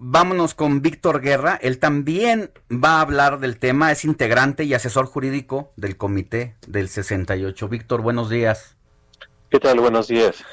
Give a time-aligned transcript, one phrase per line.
[0.00, 1.58] Vámonos con Víctor Guerra.
[1.60, 3.90] Él también va a hablar del tema.
[3.90, 7.68] Es integrante y asesor jurídico del Comité del 68.
[7.68, 8.76] Víctor, buenos días.
[9.50, 9.80] ¿Qué tal?
[9.80, 10.44] Buenos días.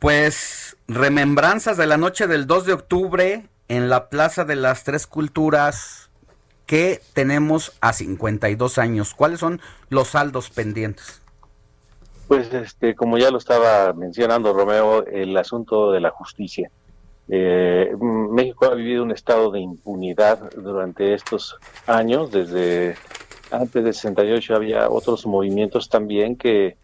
[0.00, 5.06] Pues remembranzas de la noche del 2 de octubre en la Plaza de las Tres
[5.06, 6.10] Culturas
[6.66, 9.14] que tenemos a 52 años.
[9.14, 11.22] ¿Cuáles son los saldos pendientes?
[12.26, 16.70] Pues este, como ya lo estaba mencionando Romeo, el asunto de la justicia.
[17.32, 22.32] Eh, México ha vivido un estado de impunidad durante estos años.
[22.32, 22.96] Desde
[23.52, 26.76] antes del 68 había otros movimientos también que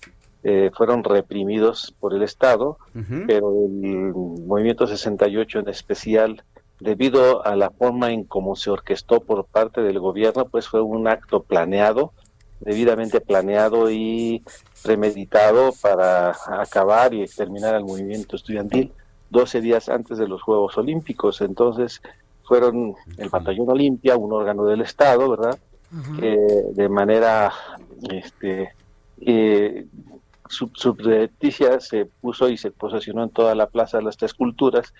[0.45, 2.79] eh, fueron reprimidos por el Estado,
[3.27, 6.45] pero el movimiento 68 en especial,
[6.79, 11.09] debido a la forma en cómo se orquestó por parte del gobierno, pues fue un
[11.09, 12.13] acto planeado,
[12.61, 14.45] debidamente planeado y
[14.85, 18.93] premeditado para acabar y exterminar al movimiento estudiantil
[19.31, 21.41] 12 días antes de los Juegos Olímpicos.
[21.41, 22.01] Entonces
[22.45, 25.59] fueron el Batallón Olimpia, un órgano del Estado, ¿verdad?
[26.19, 26.37] Que
[26.73, 27.53] de manera
[28.11, 28.73] este,
[29.21, 29.87] eh,
[30.49, 34.93] subrepticia se puso y se posicionó en toda la plaza de las tres culturas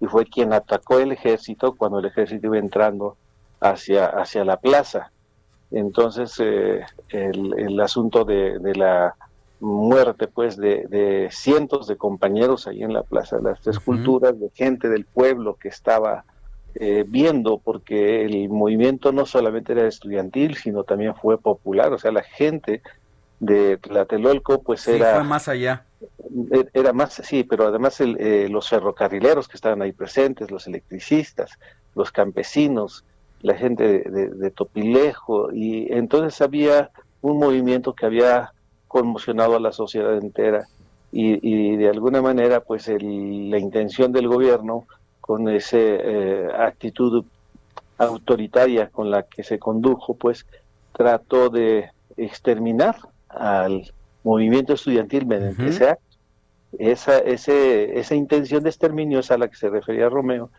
[0.00, 3.16] y fue quien atacó el ejército cuando el ejército iba entrando
[3.60, 5.10] hacia, hacia la plaza.
[5.70, 9.16] Entonces, eh, el, el, asunto de, de, la
[9.64, 13.78] muerte, pues, de, de, cientos de compañeros ahí en la Plaza de las Tres.
[13.78, 16.24] Culturas, de gente del pueblo que estaba
[16.76, 22.10] eh, viendo, porque el movimiento no solamente era estudiantil, sino también fue popular, o sea,
[22.10, 22.82] la gente
[23.38, 25.14] de Tlatelolco, pues sí, era...
[25.14, 25.84] Fue más allá.
[26.72, 31.58] Era más, sí, pero además el, eh, los ferrocarrileros que estaban ahí presentes, los electricistas,
[31.94, 33.04] los campesinos,
[33.40, 38.53] la gente de, de, de, Topilejo, y entonces había un movimiento que había
[38.94, 40.68] conmocionado a la sociedad entera
[41.10, 44.84] y, y de alguna manera pues el, la intención del gobierno
[45.20, 47.24] con esa eh, actitud
[47.98, 50.46] autoritaria con la que se condujo pues
[50.92, 52.94] trató de exterminar
[53.28, 55.70] al movimiento estudiantil mediante uh -huh.
[55.70, 56.16] ese acto.
[56.78, 60.50] Esa, ese, esa intención de exterminio es a la que se refería Romeo,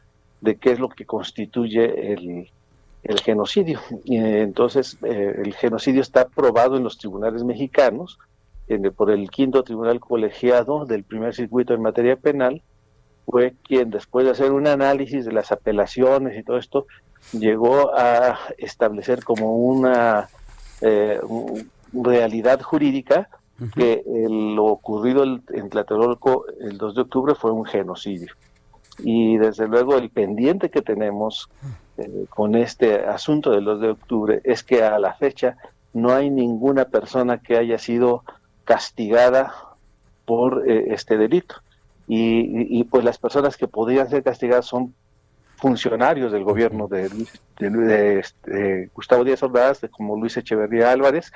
[0.41, 2.50] de qué es lo que constituye el,
[3.05, 3.79] el genocidio.
[4.03, 8.19] Y, entonces, eh, el genocidio está probado en los tribunales mexicanos,
[8.67, 12.63] en, por el quinto tribunal colegiado del primer circuito en materia penal,
[13.25, 16.85] fue quien después de hacer un análisis de las apelaciones y todo esto,
[17.31, 20.29] llegó a establecer como una
[20.81, 21.19] eh,
[21.94, 23.29] realidad jurídica
[23.59, 23.73] uh -huh.
[23.73, 28.33] que el, lo ocurrido en Tlatelolco el 2 de octubre fue un genocidio.
[28.99, 31.49] Y desde luego el pendiente que tenemos
[31.97, 35.57] eh, con este asunto del 2 de octubre es que a la fecha
[35.94, 38.23] no hay ninguna persona que haya sido
[38.66, 39.53] castigada
[40.25, 41.56] por eh, este delito.
[42.07, 44.94] Y, y, pues las personas que podrían ser castigadas son
[45.56, 47.09] funcionarios del gobierno de,
[47.57, 51.31] de, de, este, de Gustavo Díaz Ordaz, como Luis Echeverría Álvarez,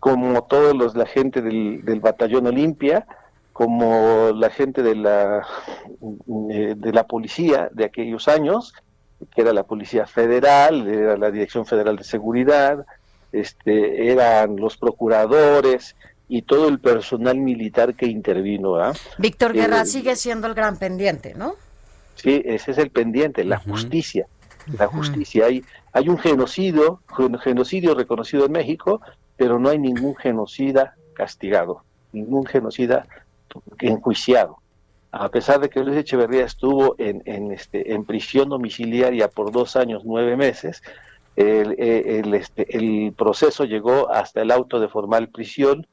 [0.00, 3.06] como todos los la gente del, del batallón Olimpia,
[3.52, 5.46] como la gente de la
[6.50, 8.74] eh, de la policía de aquellos años,
[9.34, 12.84] que era la policía federal, era la Dirección Federal de Seguridad,
[13.32, 15.96] este, eran los procuradores
[16.28, 18.82] y todo el personal militar que intervino.
[18.82, 18.92] ¿eh?
[19.18, 21.54] Víctor Guerra eh, sigue siendo el gran pendiente, ¿no?
[22.14, 23.70] Sí, ese es el pendiente, la uh -huh.
[23.72, 24.26] justicia.
[24.78, 25.46] La justicia.
[25.46, 25.62] Hay,
[25.92, 29.02] hay un genocidio, un genocidio reconocido en México,
[29.36, 33.06] pero no hay ningún genocida castigado, ningún genocida
[33.80, 34.58] enjuiciado.
[35.16, 39.76] A pesar de que Luis Echeverría estuvo en, en, este, en prisión domiciliaria por dos
[39.76, 40.82] años, nueve meses,
[41.36, 45.86] el, el, este, el proceso llegó hasta el auto de formal prisión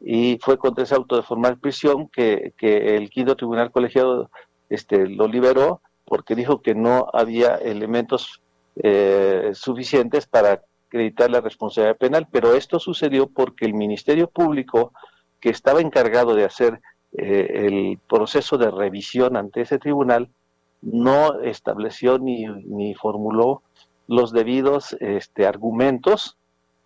[0.00, 4.30] y fue contra ese auto de formal prisión que, que el quinto tribunal colegiado
[4.68, 8.40] este, lo liberó porque dijo que no había elementos
[8.76, 14.92] eh, suficientes para acreditar la responsabilidad penal, pero esto sucedió porque el Ministerio Público,
[15.40, 16.80] que estaba encargado de hacer
[17.12, 20.28] eh, el proceso de revisión ante ese tribunal,
[20.82, 23.62] no estableció ni, ni formuló
[24.06, 26.36] los debidos este, argumentos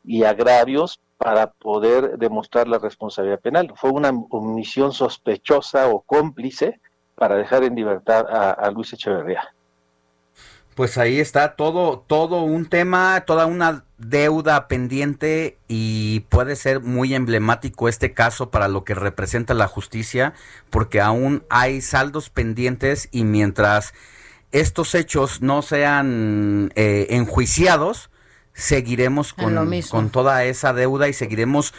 [0.04, 3.72] y agravios para poder demostrar la responsabilidad penal.
[3.76, 6.80] Fue una omisión sospechosa o cómplice
[7.14, 9.54] para dejar en libertad a, Luis Echeverría.
[10.74, 17.14] Pues ahí está todo, todo un tema, toda una deuda pendiente y puede ser muy
[17.14, 20.32] emblemático este caso para lo que representa la justicia,
[20.70, 23.92] porque aún hay saldos pendientes y mientras
[24.50, 28.10] estos hechos no sean eh, enjuiciados,
[28.54, 29.54] seguiremos con,
[29.90, 31.75] con, toda esa deuda y seguiremos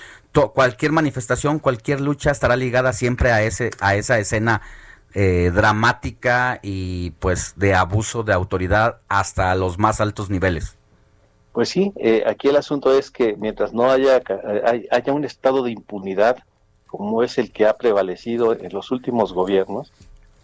[0.54, 4.62] cualquier manifestación, cualquier lucha estará ligada siempre a ese a esa escena
[5.13, 10.77] eh, dramática y pues de abuso de autoridad hasta los más altos niveles.
[11.51, 14.21] Pues sí, eh, aquí el asunto es que mientras no haya,
[14.92, 16.38] haya un estado de impunidad
[16.88, 19.92] como es el que ha prevalecido en los últimos gobiernos,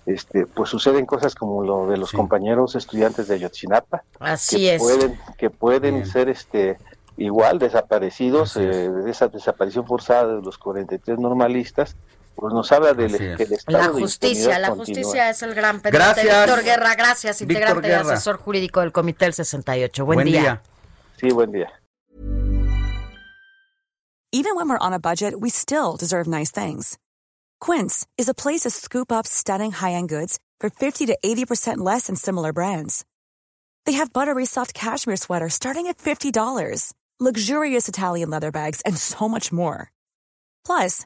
[0.07, 4.81] este, pues suceden cosas como lo de los compañeros estudiantes de Ayotzinapa, Así que es.
[4.81, 6.77] pueden, que pueden ser este
[7.17, 11.95] igual desaparecidos, eh, de esa desaparición forzada de los 43 normalistas,
[12.35, 16.23] pues nos habla del que el estado La justicia, la justicia es el gran pendiente.
[16.23, 16.45] Gracias.
[16.45, 20.05] Víctor Guerra, gracias, integrante y asesor jurídico del Comité del 68.
[20.05, 20.41] Buen, día.
[20.41, 20.61] día.
[21.19, 21.69] Sí, buen día.
[24.31, 26.99] Even when we're on a budget, we still deserve nice things.
[27.59, 32.07] Quince is a place to scoop up stunning high-end goods for 50 to 80% less
[32.07, 33.05] than similar brands.
[33.85, 39.27] They have buttery soft cashmere sweaters starting at $50, luxurious Italian leather bags, and so
[39.27, 39.91] much more.
[40.63, 41.05] Plus,